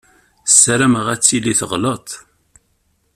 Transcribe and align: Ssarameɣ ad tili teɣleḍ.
Ssarameɣ 0.51 1.05
ad 1.13 1.21
tili 1.21 1.53
teɣleḍ. 1.59 2.07